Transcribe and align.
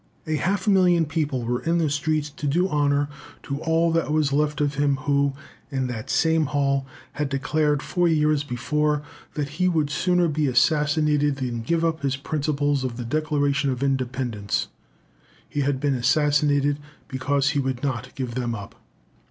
"A 0.25 0.37
half 0.37 0.67
million 0.67 1.03
of 1.03 1.09
people 1.09 1.43
were 1.43 1.61
in 1.61 1.77
the 1.77 1.87
streets 1.87 2.31
to 2.31 2.47
do 2.47 2.67
honour 2.67 3.07
to 3.43 3.61
all 3.61 3.91
that 3.91 4.11
was 4.11 4.33
left 4.33 4.59
of 4.59 4.73
him 4.73 4.95
who, 5.05 5.33
in 5.69 5.85
that 5.85 6.09
same 6.09 6.47
hall, 6.47 6.87
had 7.11 7.29
declared, 7.29 7.83
four 7.83 8.07
years 8.07 8.43
before, 8.43 9.03
that 9.35 9.49
he 9.61 9.67
would 9.67 9.91
sooner 9.91 10.27
be 10.27 10.47
assassinated 10.47 11.35
than 11.35 11.61
give 11.61 11.85
up 11.85 12.01
the 12.01 12.17
principles 12.23 12.83
of 12.83 12.97
the 12.97 13.05
Declaration 13.05 13.69
of 13.69 13.83
Independence. 13.83 14.69
He 15.47 15.59
had 15.61 15.79
been 15.79 15.93
assassinated 15.93 16.79
because 17.07 17.49
he 17.49 17.59
would 17.59 17.83
not 17.83 18.15
give 18.15 18.33
them 18.33 18.55
up." 18.55 18.73